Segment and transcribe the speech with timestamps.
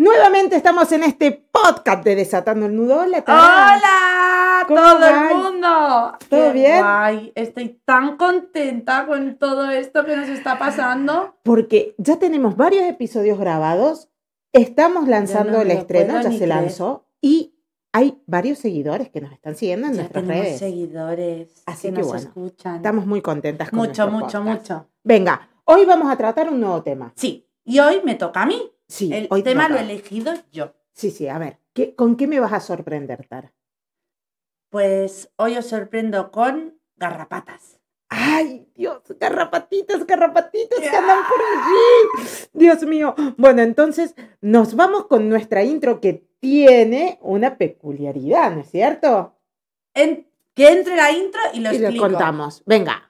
[0.00, 3.00] Nuevamente estamos en este podcast de Desatando el Nudo.
[3.00, 3.24] Hola.
[3.26, 4.64] ¡Hola!
[4.68, 5.30] ¿Cómo ¡Todo vais?
[5.32, 6.12] el mundo!
[6.28, 6.78] ¿Todo ¡Qué bien?
[6.78, 7.32] guay!
[7.34, 11.34] Estoy tan contenta con todo esto que nos está pasando.
[11.42, 14.08] Porque ya tenemos varios episodios grabados,
[14.52, 16.48] estamos lanzando no el estreno, ya se creer.
[16.48, 17.56] lanzó y
[17.92, 20.58] hay varios seguidores que nos están siguiendo en Ya nuestras tenemos redes.
[20.60, 22.76] seguidores Así que que nos bueno, escuchan.
[22.76, 24.46] Estamos muy contentas con mucho, mucho, podcast.
[24.60, 24.88] mucho.
[25.02, 27.12] Venga, hoy vamos a tratar un nuevo tema.
[27.16, 28.62] Sí, y hoy me toca a mí.
[28.88, 30.74] Sí, el hoy tema lo he elegido yo.
[30.92, 33.52] Sí, sí, a ver, ¿qué- ¿con qué me vas a sorprender, Tara?
[34.70, 37.78] Pues hoy os sorprendo con garrapatas.
[38.10, 42.48] Ay, Dios, garrapatitas, garrapatitas que andan por allí.
[42.54, 43.14] Dios mío.
[43.36, 49.34] Bueno, entonces nos vamos con nuestra intro que tiene una peculiaridad, ¿no es cierto?
[49.94, 52.62] En- que entre la intro y lo y lo contamos.
[52.66, 53.07] Venga.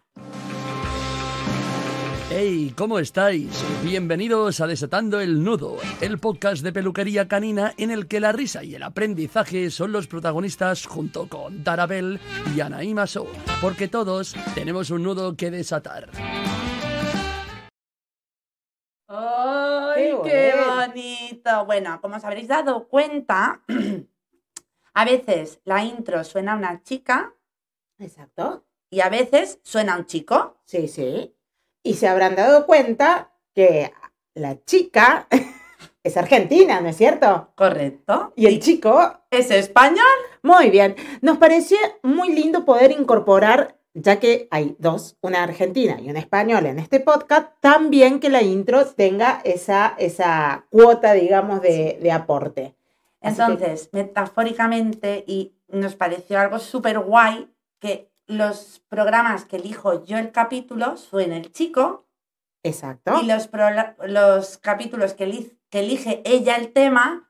[2.30, 3.48] Hey, ¿cómo estáis?
[3.82, 8.62] Bienvenidos a Desatando el Nudo, el podcast de peluquería canina en el que la risa
[8.62, 12.20] y el aprendizaje son los protagonistas junto con Darabel
[12.54, 13.26] y Anaí Maso,
[13.62, 16.10] porque todos tenemos un nudo que desatar.
[19.08, 21.64] ¡Ay, Qué bonito!
[21.64, 23.62] Bueno, como os habréis dado cuenta,
[24.94, 27.32] a veces la intro suena a una chica
[27.98, 28.66] Exacto.
[28.90, 30.60] y a veces suena a un chico.
[30.66, 31.34] Sí, sí.
[31.82, 33.92] Y se habrán dado cuenta que
[34.34, 35.26] la chica
[36.02, 37.52] es argentina, ¿no es cierto?
[37.54, 38.32] Correcto.
[38.36, 40.04] Y el chico ¿Es español?
[40.42, 40.96] Muy bien.
[41.20, 46.68] Nos pareció muy lindo poder incorporar, ya que hay dos, una argentina y una española
[46.70, 52.74] en este podcast, también que la intro tenga esa, esa cuota, digamos, de, de aporte.
[53.20, 60.04] Así que- Entonces, metafóricamente, y nos pareció algo súper guay que los programas que elijo
[60.04, 62.06] yo el capítulo suene el chico
[62.62, 63.18] Exacto.
[63.22, 63.48] y los,
[64.06, 67.24] los capítulos que, eli- que elige ella el tema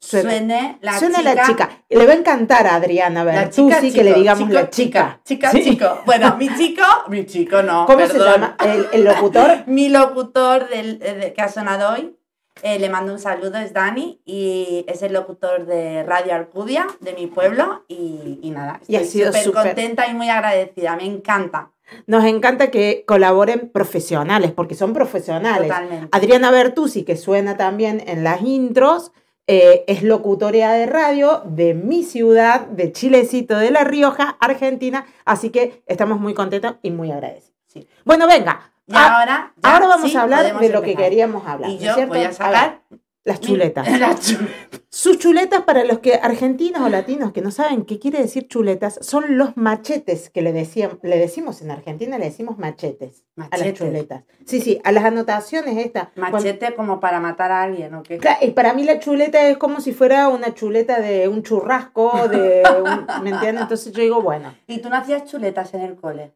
[0.00, 1.34] suene la Suena chica.
[1.34, 1.70] la chica.
[1.88, 4.14] Le va a encantar a Adriana, a ver, La tú chica, sí chico, que le
[4.14, 5.20] digamos chico, la chica.
[5.24, 5.64] Chica, Sí.
[5.64, 6.02] chico.
[6.04, 7.86] Bueno, mi chico, mi chico no.
[7.86, 8.32] ¿Cómo se perdón.
[8.32, 8.56] llama?
[8.60, 9.62] El, el locutor.
[9.66, 12.14] Mi locutor del, eh, de- que ha sonado hoy,
[12.62, 17.12] eh, le mando un saludo, es Dani, y es el locutor de Radio Alcudia, de
[17.14, 21.70] mi pueblo, y, y nada, estoy súper contenta y muy agradecida, me encanta,
[22.06, 25.68] Nos encanta que colaboren profesionales, porque son profesionales.
[25.68, 26.08] totalmente.
[26.12, 29.12] Adriana Bertuzzi, que suena también en las intros,
[29.46, 35.50] eh, es locutora de radio de mi ciudad, de Chilecito de La Rioja, Argentina, así
[35.50, 37.52] que estamos muy contentos y muy agradecidos.
[37.66, 37.86] Sí.
[38.04, 40.96] Bueno, venga, Y a- ahora, ya ahora vamos sí, a hablar de lo que empezar.
[41.10, 41.70] queríamos hablar.
[41.70, 42.80] Y ¿no es yo voy a ver, sacar
[43.24, 43.88] las mi- chuletas.
[44.00, 44.80] las chuletas.
[44.90, 48.98] Sus chuletas, para los que argentinos o latinos que no saben qué quiere decir chuletas,
[49.02, 53.72] son los machetes que le, decían, le decimos en Argentina, le decimos machetes, a las
[53.72, 54.22] chuletas.
[54.46, 56.08] Sí, sí, a las anotaciones estas.
[56.14, 58.18] cuando- Machete como para matar a alguien, ¿o qué?
[58.18, 62.28] Claro, y para mí la chuleta es como si fuera una chuleta de un churrasco,
[62.28, 63.62] de un- ¿me entiendes?
[63.62, 66.34] Entonces yo digo, bueno, ¿Y tú no hacías chuletas en el cole?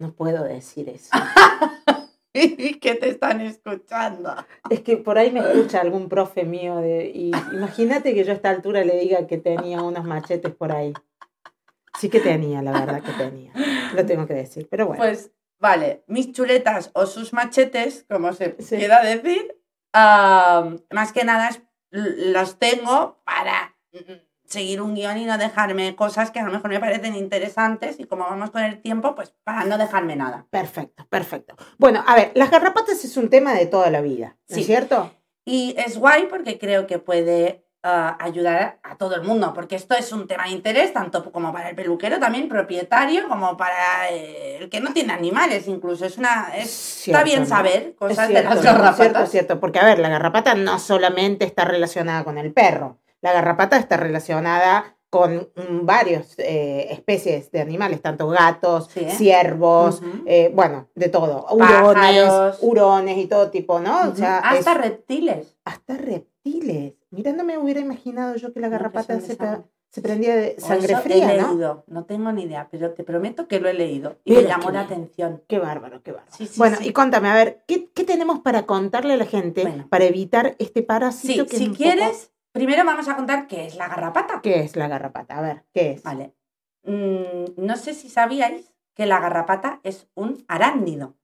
[0.00, 1.08] no puedo decir eso.
[2.34, 4.34] ¿Y qué te están escuchando?
[4.68, 8.34] Es que por ahí me escucha algún profe mío de, y imagínate que yo a
[8.34, 10.92] esta altura le diga que tenía unos machetes por ahí.
[11.98, 13.52] Sí que tenía, la verdad que tenía.
[13.94, 15.00] Lo tengo que decir, pero bueno.
[15.02, 15.30] Pues
[15.60, 18.76] vale, mis chuletas o sus machetes, como se Sí.
[18.76, 19.56] quiera decir,
[19.92, 21.62] am, más que nada es-
[21.92, 24.12] l- los tengo para mm,
[24.46, 28.04] seguir un guion y no dejarme cosas que a lo mejor me parecen interesantes y
[28.04, 30.46] como vamos con el tiempo, pues para no dejarme nada.
[30.50, 31.56] Perfecto, perfecto.
[31.78, 34.60] Bueno, a ver, las garrapatas es un tema de toda la vida, ¿no Sí.
[34.60, 35.10] es cierto?
[35.44, 39.94] Y es guay porque creo que puede ah, ayudar a todo el mundo, porque esto
[39.94, 44.56] es un tema de interés, tanto como para el peluquero también, propietario, como para eh,
[44.58, 46.06] el que no tiene animales incluso.
[46.06, 47.46] Es una, es, Cierto, está bien ¿no?
[47.46, 48.96] saber Es cosas cierto, de las garrapatas.
[48.96, 53.32] Cierto, cierto, porque a ver, la garrapata no solamente está relacionada con el perro, la
[53.32, 59.10] garrapata está relacionada con mm, varias eh, especies de animales, tanto gatos, Sí, ¿eh?
[59.12, 62.58] ciervos, eh, bueno, de todo, hurones, Pájaros.
[62.60, 64.10] hurones y todo tipo, ¿no?
[64.10, 65.56] O sea, Hasta es- reptiles.
[65.64, 66.92] hasta reptiles.
[67.10, 69.38] Mira, no me hubiera imaginado yo que la garrapata se,
[69.90, 71.48] se prendía de sangre fría, he ¿no?
[71.52, 74.70] leído, no tengo ni idea, pero te prometo que lo he leído y me llamó
[74.70, 75.42] la atención.
[75.48, 76.36] Qué bárbaro, qué bárbaro.
[76.36, 79.62] Sí, sí, bueno, y contame, a ver, ¿qué, qué tenemos para contarle a la gente
[79.62, 79.86] Bueno.
[79.88, 83.76] para evitar este Sí, parásito que si poco- quieres, primero vamos a contar qué es
[83.76, 84.40] la garrapata.
[84.42, 85.36] ¿Qué es la garrapata?
[85.38, 86.02] A ver, ¿qué es?
[86.02, 86.34] Vale.
[86.84, 91.16] Mm, no sé si sabíais que la garrapata es un arácnido.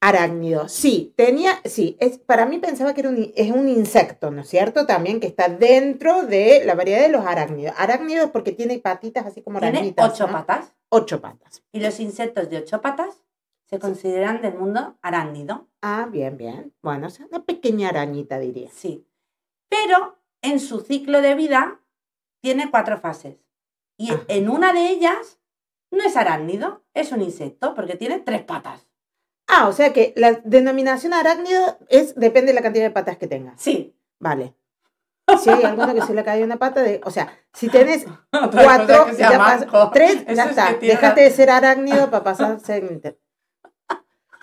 [0.00, 0.68] Arácnido.
[0.68, 4.48] Sí, tenía, sí, es, para mí pensaba que era un, es un insecto, ¿no es
[4.48, 4.86] cierto?
[4.86, 7.74] También que está dentro de la variedad de los arácnidos.
[7.76, 10.32] Arácnidos porque tiene patitas así como Tiene arañitas, ocho ¿no?
[10.34, 10.72] patas.
[10.90, 11.64] Ocho patas.
[11.72, 13.24] Y los insectos de ocho patas
[13.66, 15.68] se consideran del mundo arácnido.
[15.82, 16.72] Ah, bien, bien.
[16.80, 18.70] Bueno, o sea, una pequeña arañita diría.
[18.72, 19.04] Sí.
[19.68, 21.80] pero en su ciclo de vida
[22.40, 23.36] tiene cuatro fases.
[23.96, 24.22] Y Ajá.
[24.28, 25.40] en una de ellas
[25.90, 28.86] no es arácnido, es un insecto, porque tiene tres patas.
[29.48, 33.26] Ah, o sea que la denominación arácnido es depende de la cantidad de patas que
[33.26, 33.60] tengas.
[33.60, 33.96] Sí.
[34.20, 34.54] Vale.
[35.42, 39.10] Si hay alguno que se le cae una pata, de, o sea, si tenés cuatro,
[39.12, 40.74] ya pas- tres, Eso ya es está.
[40.80, 43.18] Déjate de ser arácnido para pasar a ser inter-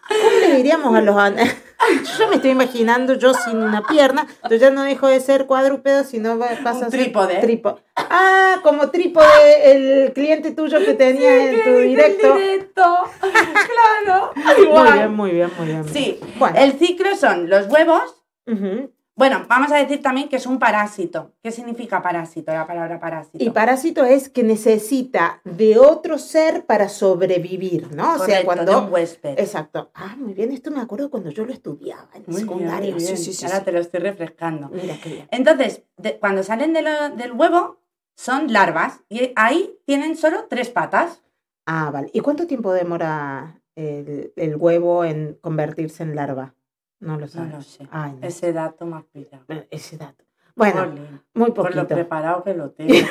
[0.07, 1.15] ¿Cómo le diríamos a los
[2.17, 6.03] Yo me estoy imaginando yo sin una pierna, entonces ya no dejo de ser cuadrúpedo,
[6.03, 7.11] sino pasa Un a ser
[7.41, 7.83] trípode.
[7.95, 12.35] Ah, como trípode el cliente tuyo que tenía en tu directo.
[12.35, 12.97] directo.
[14.05, 14.31] claro.
[14.35, 14.93] Muy Igual.
[14.93, 15.87] bien, muy bien, muy bien.
[15.89, 16.19] Sí.
[16.39, 16.57] Bueno.
[16.57, 18.23] El ciclo son los huevos.
[18.47, 18.91] Ujú.
[19.17, 21.31] Bueno, vamos a decir también que es un parásito.
[21.41, 22.51] ¿Qué significa parásito?
[22.51, 23.41] La palabra parásito.
[23.41, 28.15] Y parásito es que necesita de otro ser para sobrevivir, ¿no?
[28.15, 28.65] o sea, cuando...
[28.65, 29.39] de un huésped.
[29.39, 29.89] Exacto.
[29.93, 32.99] Ah, muy bien, esto me acuerdo cuando yo lo estudiaba en Muy bien, bien.
[32.99, 33.65] sí, sí, Ahora sí.
[33.65, 34.67] te lo estoy refrescando.
[34.69, 35.27] Mira qué bien.
[35.31, 37.77] Entonces, de- cuando salen de lo- del huevo,
[38.17, 38.99] son larvas.
[39.07, 41.21] Y ahí tienen solo tres patas.
[41.65, 42.09] Ah, vale.
[42.13, 46.53] ¿Y cuánto tiempo demora el, el huevo en convertirse en larva?
[46.99, 47.53] No lo No sabes.
[47.53, 47.87] lo sé.
[47.91, 48.27] Ay, no.
[48.27, 49.43] Ese dato me pillado.
[49.49, 50.23] Eh, Ese dato.
[50.55, 50.93] Bueno,
[51.33, 51.87] muy por lo poquito.
[51.95, 52.93] preparado que lo tengo.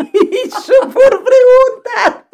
[0.00, 2.28] Y yo por preguntar.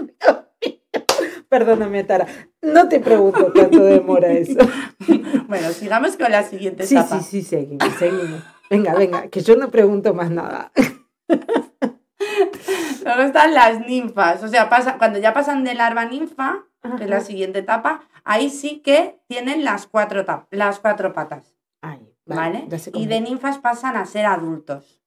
[1.48, 2.26] Perdóname, Tara.
[2.60, 4.58] No te pregunto cuánto demora eso.
[5.48, 7.20] bueno, sigamos con la siguiente Sí, etapa.
[7.20, 8.42] sí, sí, seguimos, seguimos.
[8.68, 10.72] Venga, venga, que yo no pregunto más nada.
[13.04, 14.42] Luego están las ninfas.
[14.42, 16.64] O sea, pasa, cuando ya pasan de larva a ninfa,
[16.96, 21.56] que es la siguiente etapa, ahí sí que tienen las cuatro, las cuatro patas.
[21.80, 22.68] Ay, ¿Vale?
[22.94, 25.02] Y de ninfas pasan a ser adultos.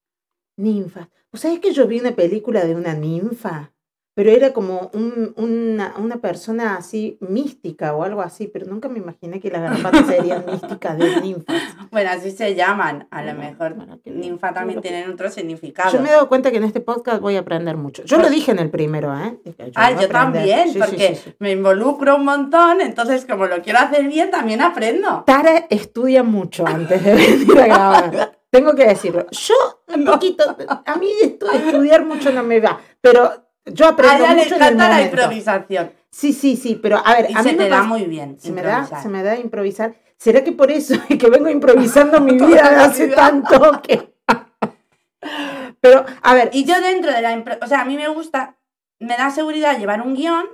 [0.58, 1.10] Ninfa.
[1.32, 3.74] ¿Vos sabés que yo vi una película de una ninfa?
[4.18, 8.98] Pero era como un- una, una persona así mística o algo así, pero nunca me
[8.98, 11.62] imaginé que las garrapatas serían místicas de ninfas.
[11.92, 13.08] Bueno, así se llaman.
[13.12, 15.92] A lo Bueno, mejor bueno, ninfa también qué tienen otro significado.
[15.92, 18.04] Yo me he dado cuenta que en este podcast voy a aprender mucho.
[18.06, 19.38] Yo lo dije en el primero, ¿eh?
[19.46, 21.36] Yo Ah, yo también, Sí, porque sí, sí.
[21.38, 25.26] me involucro un montón, entonces como lo quiero hacer bien, también aprendo.
[25.28, 28.40] Tara estudia mucho antes de venir a grabar.
[28.50, 29.28] Tengo que decirlo.
[29.30, 29.54] Yo,
[29.94, 34.36] un poquito, a mí estu- estudiar mucho no me va, pero yo A aprendo le
[34.36, 35.92] mucho en el encanta la improvisación.
[36.10, 38.40] Sí, sí, sí, pero a ver, Y a mí se me te da muy bien
[38.40, 39.94] se me da, se me da improvisar.
[40.18, 44.14] ¿Será que por eso es que vengo improvisando mi vida hace tanto que...
[45.82, 46.50] Pero, a ver...
[46.54, 47.36] Y yo dentro de la...
[47.36, 48.56] impro- O sea, a mí me gusta,
[49.00, 50.46] me da seguridad llevar un guion,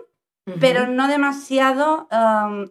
[0.59, 2.67] pero no demasiado um,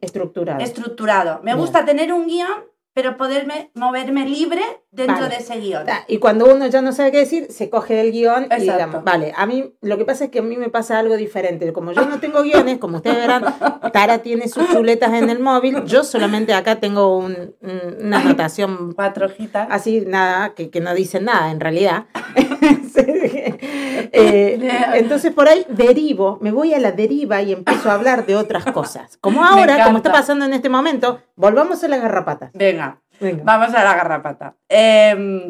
[0.00, 0.60] estructurado.
[0.60, 1.38] estructurado.
[1.38, 1.58] Me Bien.
[1.58, 2.64] gusta tener un guion,
[2.98, 4.60] pero poderme moverme libre
[4.90, 5.36] dentro Vale.
[5.36, 5.86] de ese guion.
[6.08, 8.62] Y cuando uno ya no sabe qué decir, se coge el guion y Exacto.
[8.72, 11.72] digamos, vale, a mí lo que pasa es que a mí me pasa algo diferente.
[11.72, 13.44] Como yo no tengo guiones, como ustedes verán,
[13.92, 18.94] Tara tiene sus chuletas en el móvil, yo solamente acá tengo un- un- una anotación
[18.96, 19.68] Cuatro hojitas.
[19.70, 22.06] así, nada, que, que no dice nada en realidad.
[24.10, 24.58] Eh,
[24.94, 28.64] entonces por ahí derivo, me voy a la deriva y empiezo a hablar de otras
[28.72, 29.18] cosas.
[29.18, 32.50] Como ahora, como está pasando en este momento, volvamos a las garrapatas.
[32.54, 33.42] Venga, Venga.
[33.44, 34.54] vamos a la garrapata.
[34.68, 35.48] Eh,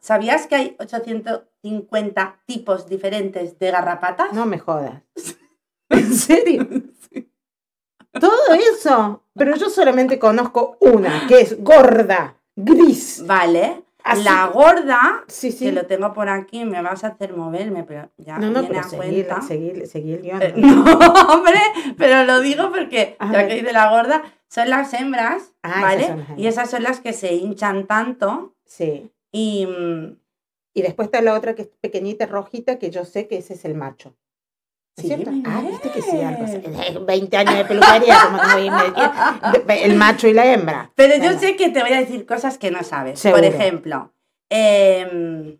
[0.00, 4.32] ¿Sabías que hay 850 tipos diferentes de garrapatas?
[4.32, 5.02] No me jodas.
[5.90, 6.66] ¿En serio?
[8.12, 9.22] Todo eso.
[9.34, 13.22] Pero yo solamente conozco una, que es gorda, gris.
[13.26, 13.83] Vale.
[14.04, 15.64] Así- La gorda, Sí, sí.
[15.64, 18.68] que lo tengo por aquí, me vas a hacer moverme, pero ya No, no, viene
[18.68, 19.42] pero a seguir, cuenta.
[19.42, 20.42] seguir, seguir el guion.
[20.42, 20.84] Eh, no,
[21.32, 21.58] hombre,
[21.96, 23.48] pero lo digo porque, A ya ver.
[23.48, 26.06] que dice la gorda, son las hembras, Ah, ¿vale?
[26.06, 26.38] son las hembras.
[26.38, 29.10] Y esas son las que se hinchan tanto Sí.
[29.32, 29.66] y...
[29.66, 30.16] mm,
[30.76, 33.64] Y después está la otra que es pequeñita, rojita, que yo sé que ese es
[33.64, 34.16] el macho.
[34.96, 36.58] ¿Es Sí, Ah, viste que sí, algo así.
[36.58, 36.74] bien.
[36.80, 38.72] Eh, 20 años de peluquería, como medir.
[39.82, 40.92] El macho y la hembra.
[40.94, 43.18] Pero yo sé que te voy a decir cosas que no sabes.
[43.18, 43.42] Seguro.
[43.42, 44.12] Por ejemplo,
[44.50, 45.58] em,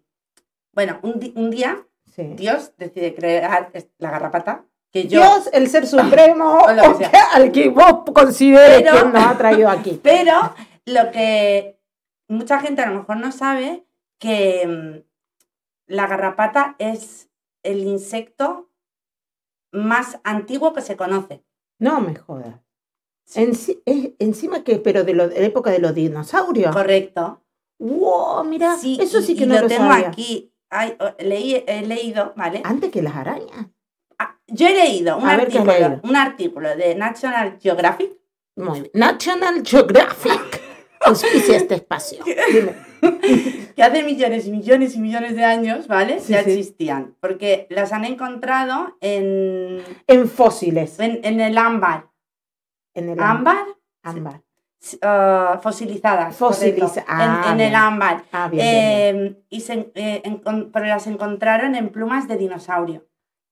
[0.72, 2.22] bueno, un, día Sí.
[2.36, 5.20] Dios decide crear la garrapata, que yo...
[5.20, 9.26] Dios, el ser supremo, O que o que- al que vos consideres Pero- que nos
[9.26, 9.98] ha traído aquí.
[10.02, 10.54] Pero
[10.86, 11.80] lo que
[12.28, 13.84] mucha gente a lo mejor no sabe,
[14.20, 15.02] que em,
[15.88, 17.28] la garrapata es
[17.64, 18.70] el insecto
[19.74, 21.44] más antiguo que se conoce.
[21.78, 22.54] No me jodas.
[23.26, 23.40] Sí.
[23.40, 26.74] Enci- es- encima que, pero de, lo- de la época de los dinosaurios.
[26.74, 27.42] Correcto.
[27.78, 30.08] Wow, mira, Sí, eso sí que y no lo, tengo sabía.
[30.08, 30.52] aquí.
[30.70, 32.60] Ay, leí, he leído, ¿vale?
[32.64, 33.66] Antes que las arañas.
[34.18, 36.00] Ah, Yo he leído un A ver, ¿qué has artículo, leído?
[36.04, 38.12] un artículo de National Geographic
[38.56, 38.90] Muy bien.
[38.94, 40.62] National Geographic.
[41.00, 42.24] Auspicia este espacio.
[42.24, 42.74] Dime.
[43.76, 46.20] que hace millones y millones y millones de años, ¿vale?
[46.20, 46.50] Sí, ya sí.
[46.52, 50.98] existían, porque las han encontrado en, En fósiles.
[51.00, 52.06] en, en el ámbar.
[52.94, 53.56] En el ¿Ámbar?
[54.02, 54.40] ámbar.
[55.02, 56.36] ah, fosilizadas.
[57.08, 58.24] ah, en, en el ámbar.
[58.32, 59.26] Ah, bien, bien, bien.
[59.36, 60.22] Eh, y se, eh,
[60.72, 63.06] pero las encontraron en plumas de dinosaurio.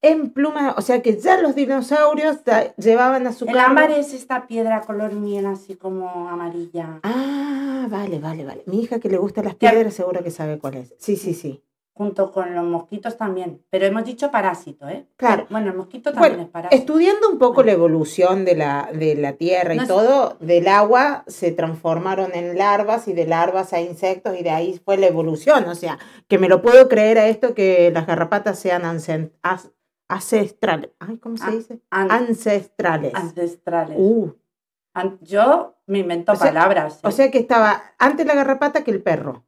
[0.04, 2.38] En plumas, o sea que ya los dinosaurios
[2.76, 6.98] llevaban a su El ámbar es esta piedra color miel así como amarilla.
[7.04, 8.64] Ah, vale, vale, vale.
[8.66, 10.94] Mi hija que le gustan las piedras seguro que sabe cuál es.
[10.98, 11.62] Sí, sí, sí.
[11.94, 13.62] Junto con los mosquitos también.
[13.70, 15.06] Pero hemos dicho parásito, ¿eh?
[15.16, 15.46] Claro.
[15.50, 16.80] Bueno, el mosquito también Bueno, es parásito.
[16.80, 20.66] estudiando un poco la evolución de la, de la tierra y No es- todo, del
[20.68, 25.06] agua se transformaron en larvas y de larvas a insectos y de ahí fue la
[25.06, 25.64] evolución.
[25.68, 28.84] O sea, que me lo puedo creer a esto que las garrapatas sean
[30.14, 30.90] ancestrales.
[30.98, 31.80] Ay, ¿cómo se Ah, dice?
[31.90, 33.14] An- Ancestrales.
[33.14, 33.96] ancestrales.
[33.98, 34.32] Uh,
[34.94, 37.00] An- Yo me invento O sea- palabras.
[37.02, 39.44] o sea que estaba antes la garrapata que el perro.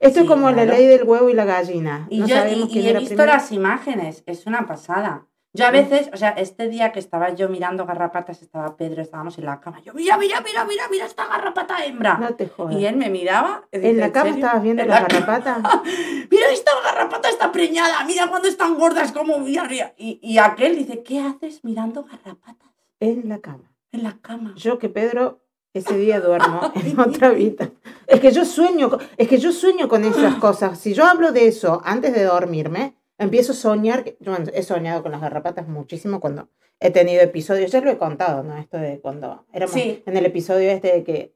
[0.00, 2.06] Esto Sí, es como la ley del huevo y la gallina.
[2.10, 3.32] Y, no yo, y- sabemos y quién he era visto primero.
[3.32, 5.26] las imágenes, es una pasada.
[5.58, 9.38] Yo a veces, o sea, este día que estaba yo mirando garrapatas, estaba Pedro, estábamos
[9.38, 9.80] en la cama.
[9.80, 12.16] Yo, mira, mira, mira, mira, mira esta garrapata hembra.
[12.16, 12.76] No te jodas.
[12.76, 13.66] y él me miraba.
[13.72, 15.60] ¿En la cama estabas viendo En la la garrapata?
[16.30, 19.66] Mira, esta garrapata está preñada, mira cuando están gordas, como mira.
[19.96, 23.72] Y, y aquel dice, ¿qué haces mirando garrapatas En la cama.
[23.90, 24.52] en la cama?
[24.54, 25.40] Yo que Pedro
[25.74, 27.70] ese día duermo en otra vida.
[28.06, 30.78] Es que yo sueño, es que yo sueño con esas cosas.
[30.78, 34.04] Si yo hablo de eso antes de dormirme, empiezo a soñar.
[34.20, 36.48] Yo he soñado con las garrapatas muchísimo cuando
[36.80, 37.70] he tenido episodios.
[37.72, 38.56] Ya lo he contado, ¿no?
[38.56, 40.02] Esto de cuando éramos Sí.
[40.06, 41.34] en el episodio este de que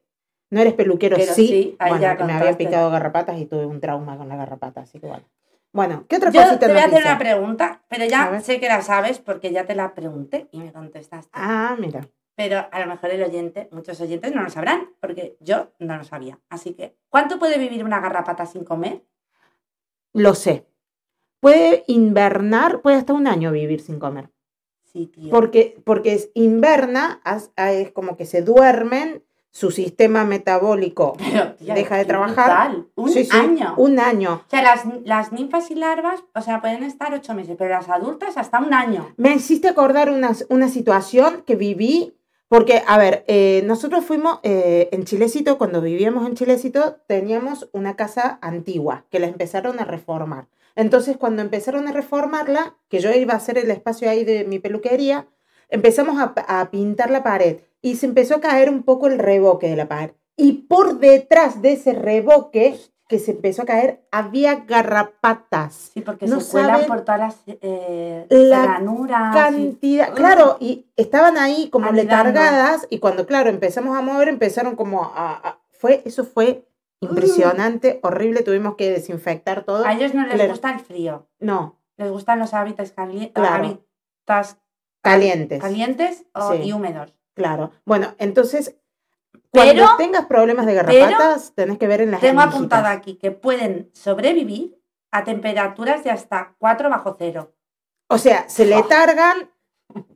[0.50, 1.46] no eres peluquero, Pero sí.
[1.48, 2.64] sí, bueno, que me había contaste.
[2.66, 5.24] picado garrapatas y tuve un trauma con la garrapata, así que bueno.
[5.72, 7.10] Bueno, ¿qué otra Yo cosita te voy a hacer noticia?
[7.12, 10.70] una pregunta, pero ya sé que la sabes porque ya te la pregunté y me
[10.70, 11.30] contestaste.
[11.32, 12.06] Ah, mira.
[12.34, 16.04] Pero a lo mejor el oyente, muchos oyentes no lo sabrán, porque yo no lo
[16.04, 16.38] sabía.
[16.50, 19.02] Así que, ¿cuánto puede vivir una garrapata sin comer?
[20.12, 20.66] Lo sé.
[21.42, 24.30] Puede invernar, puede hasta un año vivir sin comer.
[24.84, 25.28] Sí, tío.
[25.28, 31.54] Porque, porque es inverna, as- a- es como que se duermen, su sistema metabólico Pero,
[31.56, 32.70] tía, deja de trabajar.
[32.70, 32.88] brutal.
[32.94, 33.74] Un Sí, sí, año.
[33.76, 34.42] Un año.
[34.46, 37.88] O sea, las, las ninfas y larvas, o sea, pueden estar ocho meses, pero las
[37.88, 39.12] adultas hasta un año.
[39.16, 42.14] Me hiciste acordar una, una situación que viví,
[42.46, 47.96] porque, a ver, eh, nosotros fuimos eh, en Chilecito, cuando vivíamos en Chilecito, teníamos una
[47.96, 50.46] casa antigua, que la empezaron a reformar.
[50.76, 54.58] Entonces, cuando empezaron a reformarla, que yo iba a hacer el espacio ahí de mi
[54.58, 55.26] peluquería,
[55.68, 59.68] empezamos a, a pintar la pared y se empezó a caer un poco el reboque
[59.68, 60.12] de la pared.
[60.36, 65.90] Y por detrás de ese reboque que se empezó a caer, había garrapatas.
[65.92, 69.34] Sí, porque No se cuelan por todas las eh, la ranuras.
[69.34, 72.30] y- cantidad, claro, y estaban ahí como Anidando.
[72.30, 76.64] letargadas y cuando, claro, empezamos a mover, empezaron como a, a- fue, eso fue
[77.02, 79.84] impresionante, horrible, tuvimos que desinfectar todo.
[79.84, 80.50] A ellos no les Claro.
[80.50, 83.54] gusta el frío, No, les gustan los hábitats, cali- Claro.
[83.66, 84.58] hábitats
[85.02, 86.62] calientes, calientes o- Sí.
[86.62, 87.14] y húmedos.
[87.34, 87.72] claro.
[87.84, 88.76] Bueno, entonces,
[89.50, 93.30] Pero- cuando tengas problemas de garrapatas, tenés que ver en las Tengo apuntado aquí que
[93.30, 94.78] pueden sobrevivir
[95.10, 97.52] a temperaturas de hasta 4 bajo cero.
[98.08, 98.76] O sea, se Oh.
[98.76, 99.50] letargan,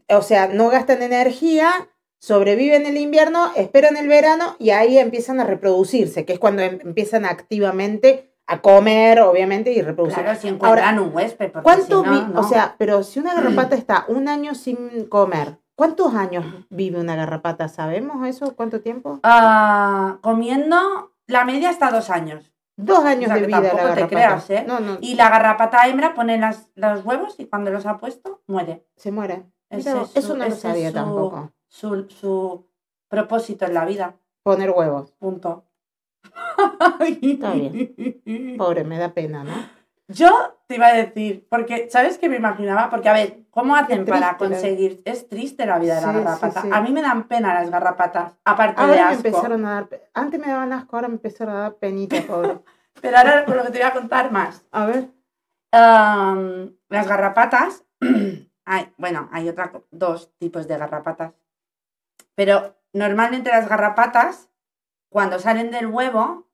[0.09, 1.71] o sea, no gastan energía,
[2.18, 6.78] sobreviven el invierno, esperan el verano y ahí empiezan a reproducirse, que es cuando em-
[6.82, 10.23] empiezan activamente a comer, obviamente, y reproducir.
[10.23, 11.50] Claro, si encuentran un huésped.
[11.62, 12.40] ¿Cuánto si no, vi- no.
[12.40, 13.35] O sea, pero si una
[13.70, 17.68] garrapata está un año sin comer, ¿cuántos años vive una garrapata?
[17.68, 18.54] ¿Sabemos eso?
[18.54, 19.18] ¿Cuánto tiempo?
[19.25, 22.52] Ah, comiendo la media hasta dos años.
[22.78, 24.08] Dos años O sea, de vida la tampoco te garrapata.
[24.08, 24.64] creas, ¿eh?
[24.68, 28.87] No, Y la garrapata hembra pone las, los huevos y cuando los ha puesto, muere.
[28.96, 29.44] se muere.
[29.70, 31.52] Es eso no lo es sabía su- tampoco.
[31.68, 32.66] Su, su
[33.08, 34.16] propósito en la vida.
[34.42, 35.12] Poner huevos.
[35.12, 35.64] Punto.
[37.23, 38.56] Está bien.
[38.58, 39.76] Pobre, me da pena, ¿no?
[40.08, 42.90] Yo te iba a decir, porque, ¿sabes qué me imaginaba?
[42.90, 45.02] Porque, a ver, ¿cómo hacen triste, para la- conseguir?
[45.04, 46.62] Es triste la vida de la Sí, sí, garrapata.
[46.62, 46.68] sí.
[46.73, 49.26] A mí me dan pena las garrapatas, aparte de Ahora me asco.
[49.28, 49.88] empezaron a dar.
[50.14, 52.58] Antes me daban asco, ahora me empezaron a dar penita, pobre.
[53.02, 54.64] Pero ahora con lo que te voy a contar más.
[54.70, 55.08] A ver.
[55.73, 57.85] Las garrapatas,
[58.64, 61.32] hay, bueno, hay otra, dos tipos de garrapatas.
[62.37, 64.49] Pero normalmente las garrapatas,
[65.09, 66.47] cuando salen del huevo,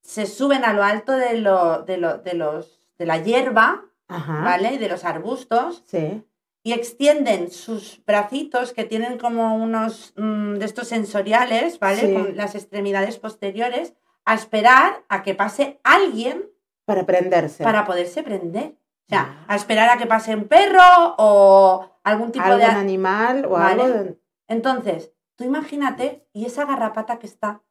[0.00, 4.40] se suben a lo alto de, lo, de, lo- de los, de la hierba, Ajá.
[4.42, 4.72] ¿vale?
[4.74, 6.24] Y de los arbustos, Sí.
[6.62, 12.00] y extienden sus bracitos que tienen como unos mm, de estos sensoriales, ¿vale?
[12.00, 12.12] Sí.
[12.14, 13.92] Con las extremidades posteriores,
[14.24, 16.48] a esperar a que pase alguien
[16.84, 17.64] Para prenderse.
[17.64, 18.76] para poderse prender.
[19.06, 19.44] O sea, Ah.
[19.48, 22.66] a esperar a que pase un perro o algún tipo algún de...
[22.66, 23.82] animal o Vale.
[23.82, 23.98] algo.
[24.04, 24.17] de-
[24.48, 27.62] Entonces, tú imagínate, y esa garrapata que está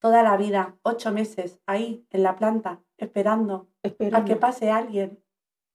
[0.00, 5.22] toda la vida, ocho meses, ahí en la planta, esperando Espera, a que pase alguien.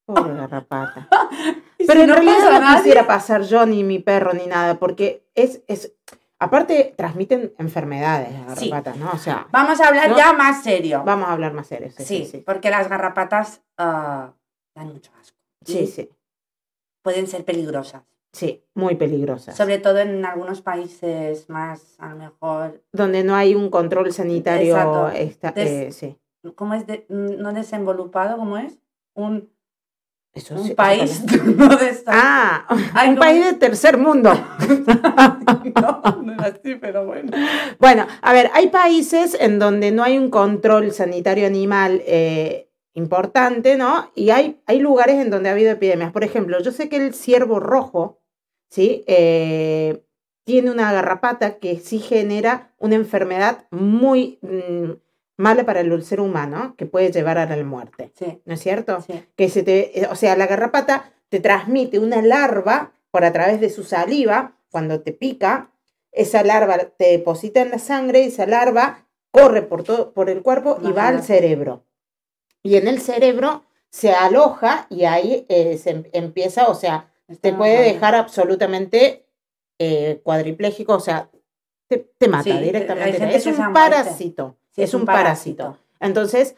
[0.06, 1.08] Pobre garrapata.
[1.78, 4.80] Pero si en no realidad no nadie, quisiera pasar yo ni mi perro ni nada,
[4.80, 5.94] porque es, es,
[6.38, 8.70] Aparte, transmiten enfermedades las Sí.
[8.70, 9.12] garrapatas, ¿no?
[9.12, 10.18] O sea, Vamos a hablar ¿No?
[10.18, 11.02] ya más serio.
[11.06, 11.90] vamos a hablar más serio.
[11.96, 14.34] Sí, sí, sí, porque las garrapatas ah,
[14.76, 15.38] dan mucho asco.
[15.66, 16.10] Sí, sí,
[17.02, 18.04] Pueden ser peligrosas.
[18.36, 19.56] Sí, muy peligrosas.
[19.56, 24.76] Sobre todo en algunos países más, a lo mejor, Donde no hay un control sanitario.
[25.10, 26.18] Esta- eh, sí.
[26.56, 26.86] ¿cómo es?
[26.86, 28.78] De- no desenvolupado, ¿cómo es?
[29.14, 29.50] Un,
[30.34, 31.24] Eso un sí, país
[31.58, 31.70] no
[32.08, 34.32] Ah, Ay, un país de tercer mundo.
[35.76, 37.32] no, no era así, pero bueno.
[37.80, 43.78] Bueno, a ver, hay países en donde no hay un control sanitario animal eh, importante,
[43.78, 44.12] ¿no?
[44.16, 46.12] Y hay, hay lugares en donde ha habido epidemias.
[46.12, 48.20] Por ejemplo, yo sé que el ciervo rojo,
[48.70, 49.04] ¿sí?
[49.08, 50.04] Eh,
[50.44, 54.92] tiene una garrapata que sí genera una enfermedad muy mm,
[55.38, 59.02] mala para el ser humano, que puede llevar a la muerte, Sí, ¿no es cierto?
[59.02, 59.24] sí.
[59.36, 63.60] que se te, eh, o sea, la garrapata te transmite una larva por a través
[63.60, 65.72] de su saliva cuando te pica,
[66.12, 70.42] esa larva te deposita en la sangre y esa larva corre por todo por el
[70.44, 71.84] cuerpo y va al cerebro.
[72.64, 77.54] Y en el cerebro se aloja y ahí eh, se em- empieza, o sea, te
[77.54, 79.26] puede dejar absolutamente
[79.80, 81.30] eh, cuadripléjico, o sea,
[81.88, 83.36] te, te mata Sí, directamente.
[83.36, 85.78] Es un parásito, Sí, es, un parásito.
[86.00, 86.56] Entonces,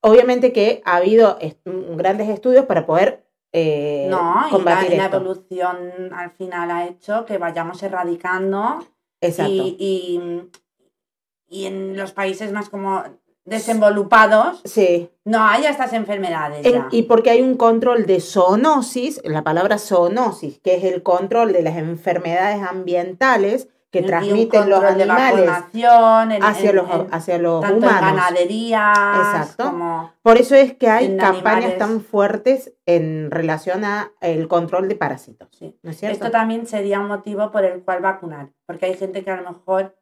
[0.00, 4.96] obviamente que ha habido est- mm, grandes estudios para poder eh, No, la, combatir y
[4.96, 5.16] la esto.
[5.16, 8.86] evolución al final ha hecho que vayamos erradicando
[9.20, 9.52] Exacto.
[9.52, 13.02] y, y, y en los países más como
[13.50, 15.10] desenvolupados Sí.
[15.24, 16.88] no haya estas enfermedades En- ya.
[16.90, 21.62] y porque hay un control de zoonosis, la palabra zoonosis, que es el control de
[21.62, 27.08] las enfermedades ambientales que Y transmiten los de animales vacunación en- hacia en- los, en-
[27.12, 28.00] hacia los tanto en humanos.
[28.14, 29.64] ganaderías Exacto.
[29.64, 31.78] como Por eso es que hay campañas animales.
[31.78, 35.48] tan fuertes en relación a el control de parásitos.
[35.58, 35.76] Sí.
[35.82, 36.14] ¿No es cierto?
[36.18, 39.50] Esto también sería un motivo por el cual vacunar, porque hay gente que a lo
[39.50, 39.96] mejor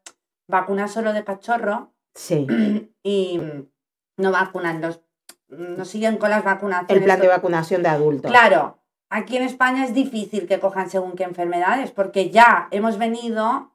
[0.49, 2.47] vacuna solo de cachorro Sí.
[3.05, 3.41] y
[4.17, 5.01] no vacunan los
[5.49, 6.95] no siguen con las vacunaciones.
[6.97, 8.31] El plan de vacunación de adultos.
[8.31, 8.78] Claro,
[9.09, 13.73] aquí en España es difícil que cojan según qué enfermedades, porque ya hemos venido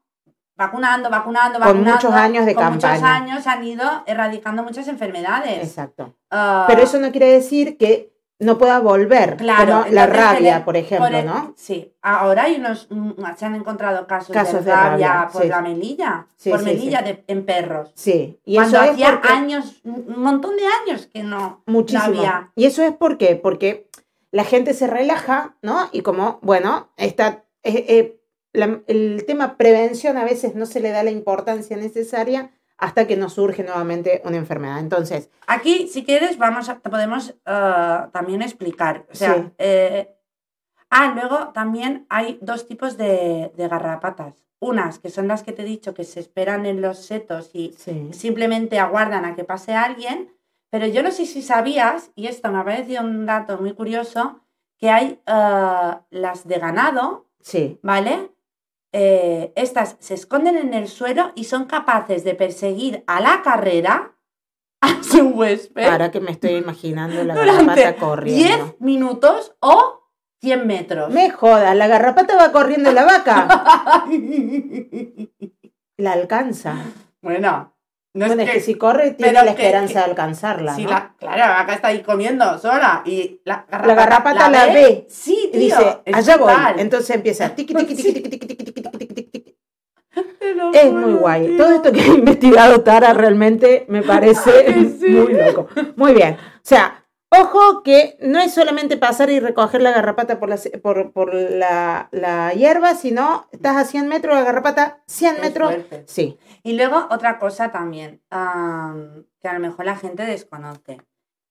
[0.55, 1.91] vacunando, vacunando, Con vacunando.
[1.93, 5.63] muchos años de con muchos años han ido erradicando muchas enfermedades.
[5.67, 6.13] Exacto.
[6.29, 8.12] Ah, Pero eso no quiere decir que
[8.43, 11.53] no pueda volver, Claro, como la rabia, le- por ejemplo, por el- ¿no?
[11.57, 15.47] Sí, ahora hay unos, mm, se han encontrado casos, Casos de de rabia, por sí.
[15.47, 17.91] la melilla, Sí, por sí, melilla de- en perros.
[17.95, 21.63] Sí, y Cuando eso es hacía porque años, un montón de años que no, no
[21.67, 22.03] muchísimo.
[22.05, 22.51] había.
[22.55, 23.87] Y eso es porque, porque
[24.31, 25.89] la gente se relaja, ¿no?
[25.91, 28.19] Y como, bueno, está, eh, eh,
[28.51, 33.15] la- el tema prevención a veces no se le da la importancia necesaria hasta que
[33.17, 34.79] nos surge nuevamente una enfermedad.
[34.79, 39.05] Entonces, Aquí, si quieres, vamos a, podemos eh, también explicar.
[39.11, 39.51] O sea, Sí.
[39.57, 40.15] eh,
[40.89, 44.35] ah, luego también hay dos tipos de, de garrapatas.
[44.59, 47.73] Unas que son las que te he dicho que se esperan en los setos y
[47.77, 50.31] sí, simplemente aguardan a que pase alguien.
[50.69, 54.39] Pero yo no sé si sabías, y esto me ha parecido un dato muy curioso,
[54.77, 57.77] que hay eh, las de ganado, sí.
[57.83, 58.31] ¿vale?
[58.95, 64.15] Eh, estas se esconden en el suelo y son capaces de perseguir a la carrera
[64.81, 68.65] a su huésped Ahora que me estoy imaginando la garrapata corriendo.
[68.65, 71.09] 10 minutos o 100 metros.
[71.11, 74.05] Me jodas, la garrapata va corriendo la vaca.
[75.97, 76.75] La alcanza.
[77.21, 77.72] bueno,
[78.15, 80.75] no bueno, es que, que si corre tiene la que- esperanza que- de alcanzarla.
[80.75, 80.91] si ¿no?
[80.91, 85.07] la, claro, la vaca está ahí comiendo sola y la garrapata La garrapata la ve
[85.09, 86.53] Sí, Y tío, dice, es allá voy.
[86.77, 89.55] Entonces empieza tiqui, tiqui, tiqui, tiqui, tiqui, tiqui, tiqui, tiqui, tiqui,
[90.73, 91.47] Es muy guay.
[91.47, 91.57] tío.
[91.57, 95.07] Todo esto que ha investigado Tara realmente me parece sí.
[95.07, 95.67] muy loco.
[95.95, 96.33] Muy bien.
[96.35, 97.02] O sea,
[97.39, 102.09] ojo que no es solamente pasar y recoger la garrapata por la, por, por la,
[102.11, 105.69] la hierba, sino estás a 100 metros, la garrapata 100 Es metros.
[105.73, 106.03] fuerte.
[106.07, 111.01] Sí, Y luego otra cosa también, am, que a lo mejor la gente desconoce,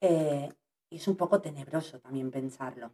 [0.01, 0.53] eh,
[0.91, 2.93] y es un poco tenebroso también pensarlo.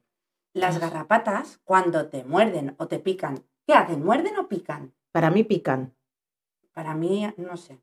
[0.54, 4.04] Las garrapatas, cuando te muerden o te pican, ¿qué hacen?
[4.04, 4.94] ¿Muerden o pican?
[5.12, 5.94] para mí pican.
[6.72, 7.80] Para mí, no sé.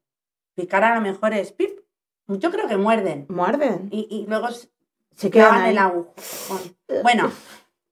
[0.55, 1.79] Picar a lo mejor es pip.
[2.27, 3.25] Yo creo que muerden.
[3.27, 3.89] ¿Muerden?
[3.91, 4.47] Y, y luego
[5.15, 5.71] Se quedan clavan ahí.
[5.71, 6.77] el agujón.
[7.03, 7.31] Bueno,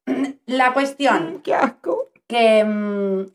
[0.45, 2.09] la cuestión ¡Qué asco!
[2.27, 3.25] que mm,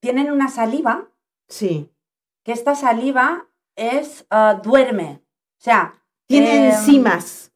[0.00, 1.08] tienen una saliva
[1.48, 1.90] Sí.
[2.44, 5.22] que esta saliva es ah, duerme.
[5.58, 5.94] O sea,
[6.28, 7.52] Tiene em, enzimas.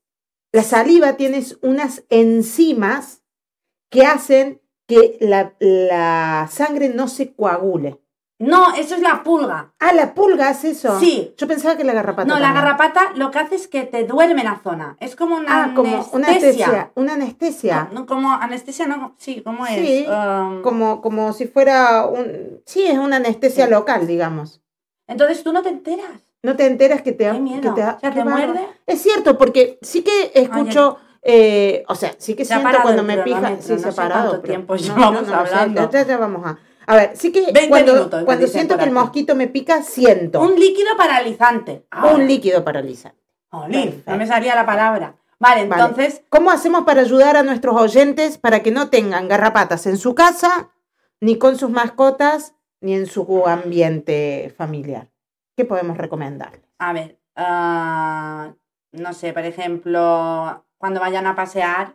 [0.52, 3.22] La saliva tiene unas enzimas
[3.90, 8.00] que hacen que la, la sangre no se coagule.
[8.42, 9.72] No, eso es la pulga.
[9.78, 10.98] Ah, la pulga hace eso.
[10.98, 11.32] Sí.
[11.36, 12.26] Yo pensaba que la garrapata.
[12.28, 14.96] No, la garrapata lo que hace es que te duerme la zona.
[15.00, 16.90] Es como una Ah, como una anestesia.
[16.96, 17.88] Una anestesia.
[17.92, 19.74] No, no, como anestesia, no, sí, ¿cómo es?
[19.76, 22.60] Sí, Um, Como, como si fuera un.
[22.66, 23.70] Sí, es una anestesia Sí.
[23.70, 24.60] local, digamos.
[25.06, 26.10] Entonces tú no te enteras.
[26.42, 27.60] No te enteras que te Qué miedo.
[27.60, 28.66] que te, O sea, te muerde.
[28.86, 30.98] Es cierto, porque sí que escucho.
[31.22, 33.56] eh, o sea, sí que Se siento cuando me pija.
[33.60, 35.88] Sí, no se ha sé cuánto pero tiempo llevamos no hablando.
[35.90, 36.58] ya, ya vamos a.
[36.92, 40.42] A ver, sí que 20 cuando, minutos, cuando siento que el mosquito me pica, siento
[40.42, 41.86] Un líquido paralizante.
[41.90, 43.18] Ah, un líquido paralizante.
[43.50, 44.10] Perfecto.
[44.10, 45.16] no me salía la palabra.
[45.38, 45.82] Vale, Vale.
[45.82, 50.14] entonces, ¿Cómo hacemos para ayudar a nuestros oyentes para que no tengan garrapatas en su
[50.14, 50.70] casa,
[51.18, 55.08] ni con sus mascotas, ni en su ambiente familiar?
[55.56, 56.60] ¿Qué podemos recomendar?
[56.78, 58.52] a ver, ah,
[58.92, 61.94] no sé, por ejemplo, cuando vayan a pasear,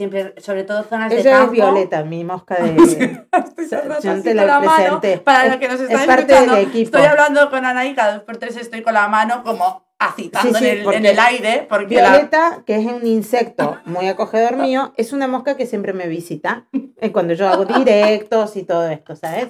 [0.00, 1.44] siempre, sobre todo zonas de campo.
[1.44, 2.74] es Violeta, mi mosca de...
[3.58, 3.68] Estoy
[4.02, 4.98] Yo te la la mano.
[5.22, 6.84] Para Es- los que nos es están parte escuchando, del equipo.
[6.96, 10.58] estoy hablando con Ana y cada dos por tres estoy con la mano como agitando
[10.58, 11.66] Sí, sí, en, el, en el aire.
[11.68, 15.92] Porque la- Violeta, que es un insecto muy acogedor mío, es una mosca que siempre
[15.92, 16.64] me visita
[16.96, 19.48] eh, cuando yo hago directos y todo esto, ¿sabes?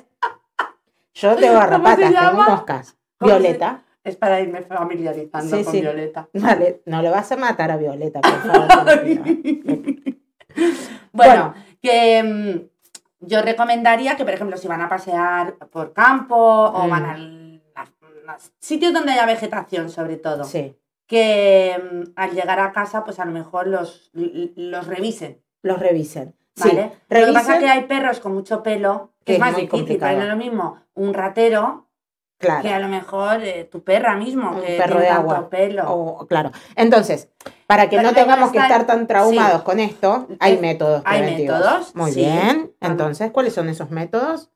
[1.14, 2.96] Yo tengo garrapatas, tengo moscas.
[3.18, 3.82] ¿Cómo se- Violeta.
[4.02, 5.72] es para irme familiarizando Sí, con.
[5.74, 6.28] Violeta.
[6.34, 9.00] Vale, no le vas a matar a Violeta, por favor.
[11.12, 16.86] Bueno, que mm, yo recomendaría que, por ejemplo, si van a pasear por campo o
[16.86, 16.90] Mm.
[16.90, 17.82] van al- a,
[18.32, 23.18] a sitios donde haya vegetación, sobre todo, Sí, que mm, al llegar a casa, pues
[23.18, 25.42] a lo mejor los, los revisen.
[25.62, 26.36] los revisen.
[26.56, 26.92] Sí, ¿Vale?
[27.08, 29.98] Lo que pasa es que hay perros con mucho pelo, Que que es más difícil,
[30.00, 31.89] no es lo mismo un ratero
[32.40, 32.62] claro.
[32.62, 35.48] que a lo mejor eh, tu perra mismo, Un que perro tiene de tanto agua.
[35.50, 35.92] pelo.
[35.94, 36.50] O- claro.
[36.74, 37.28] Entonces,
[37.68, 39.64] para que Pero no tengamos que estar tan traumados sí.
[39.64, 41.58] con esto, hay Es- métodos hay preventivos.
[41.60, 42.20] métodos, Muy sí.
[42.20, 42.72] bien.
[42.80, 44.50] Entonces, ¿cuáles son esos métodos?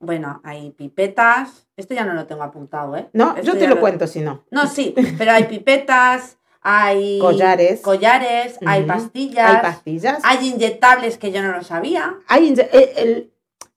[0.00, 1.66] Bueno, hay pipetas.
[1.76, 3.08] Esto ya no lo tengo apuntado, ¿eh?
[3.12, 4.44] No, Esto yo te lo cuento si no.
[4.50, 7.80] No, sí, pero hay pipetas, hay Collares.
[7.80, 10.18] collares, hay pastillas, Hay pastillas.
[10.24, 12.14] hay inyectables que yo no lo sabía.
[12.28, 12.60] Hay el-
[12.96, 13.33] el-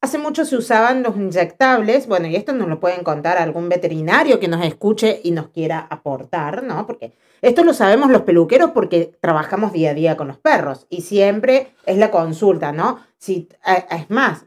[0.07, 4.39] hace mucho se usaban los inyectables, bueno, y esto nos lo pueden contar algún veterinario
[4.39, 6.87] que nos escuche y nos quiera aportar, ¿no?
[6.87, 11.01] Porque esto lo sabemos los peluqueros porque trabajamos día a día con los perros y
[11.01, 13.01] siempre es la consulta, ¿no?
[13.17, 13.49] Si,
[13.89, 14.45] es más,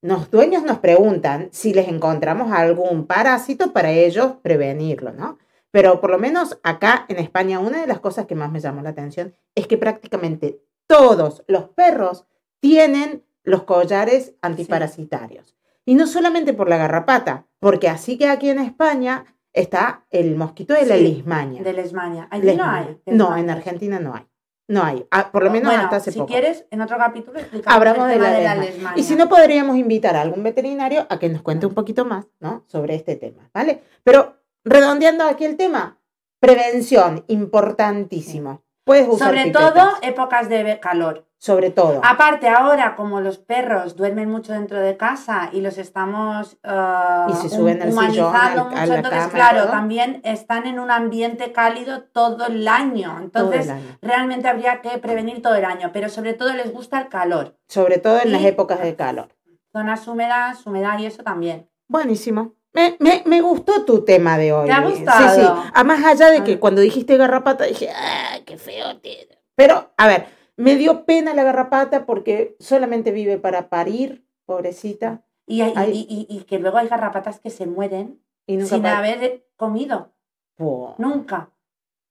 [0.00, 5.38] los dueños nos preguntan si les encontramos algún parásito para ellos prevenirlo, ¿no?
[5.72, 8.80] Pero por lo menos acá en España, una de las cosas que más me llamó
[8.80, 12.26] la atención es que prácticamente todos los perros
[12.60, 15.54] tienen los collares antiparasitarios.
[15.84, 20.74] Y no solamente por la garrapata, porque así que aquí en España está el mosquito
[20.74, 21.62] de la Sí, lismaña.
[21.62, 22.26] De lesmaña.
[22.30, 22.80] Allí Lesmaña.
[22.80, 23.00] no hay.
[23.16, 24.26] No, en Argentina no hay.
[24.66, 25.06] No hay.
[25.10, 26.32] Ah, por lo menos Bueno, hasta hace si poco.
[26.32, 28.98] quieres, en otro capítulo Hablamos de la, de la lesmaña.
[28.98, 32.26] Y si no, podríamos invitar a algún veterinario a que nos cuente un poquito más,
[32.40, 32.64] ¿no?
[32.66, 33.82] Sobre este tema, ¿vale?
[34.04, 35.98] Pero redondeando aquí el tema,
[36.40, 38.62] prevención, importantísimo.
[38.84, 41.26] Puedes usar Sobre pipetas, todo épocas de calor.
[41.44, 42.00] Sobre todo.
[42.02, 47.34] Aparte, ahora, como los perros duermen mucho dentro de casa y los estamos ah, Y
[47.34, 49.70] se suben al sillón, humanizando al- a mucho, la entonces, cama claro, todo.
[49.72, 53.18] también están en un ambiente cálido todo el año.
[53.20, 53.98] Entonces, el año.
[54.00, 57.58] realmente habría que prevenir todo el año, pero sobre todo les gusta el calor.
[57.68, 59.28] Sobre todo en las y- épocas de calor.
[59.70, 61.68] Zonas húmedas, humedad y eso también.
[61.88, 62.54] Buenísimo.
[62.72, 64.64] Me, me, me gustó tu tema de hoy.
[64.66, 65.34] ¿Te ha Sí, gustado?
[65.34, 65.70] sí.
[65.74, 68.96] A más allá de que cuando dijiste garrapata dije, ¡ah, qué feo!
[69.00, 69.38] tiene".
[69.54, 75.24] Pero, a ver, me dio pena la garrapata porque solamente vive para parir, pobrecita.
[75.46, 78.86] Y, hay- y, y- y que luego hay garrapatas que se mueren Y nunca sin
[78.86, 80.12] haber comido.
[80.56, 80.94] Po.
[80.98, 81.50] Nunca.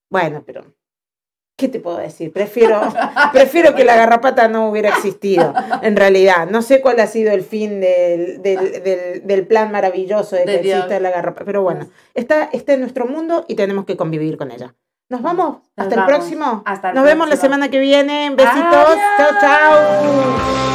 [0.09, 0.63] Bueno, pero,
[1.57, 2.31] ¿qué te puedo decir?
[2.31, 2.81] Prefiero,
[3.31, 6.47] prefiero que la garrapata no hubiera existido, en realidad.
[6.49, 10.57] No sé cuál ha sido el fin del, del, del- del plan maravilloso de que
[10.59, 10.77] Dios.
[10.79, 11.45] exista la garrapata.
[11.45, 14.75] Pero bueno, está, está en nuestro mundo y tenemos que convivir con ella.
[15.09, 15.57] ¿Nos vamos?
[15.75, 16.63] Nos ¿Hasta el próximo?
[16.65, 18.29] Hasta el Nos vemos la semana que viene.
[18.31, 18.63] Besitos.
[18.63, 18.97] Adiós.
[19.17, 20.73] Chao, chao.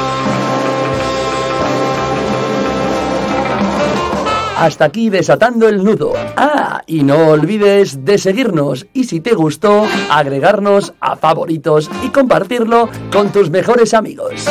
[4.58, 6.14] Hasta aquí desatando el nudo.
[6.36, 12.88] Ah, y no olvides de seguirnos y si te gustó, agregarnos a favoritos y compartirlo
[13.12, 14.48] con tus mejores amigos.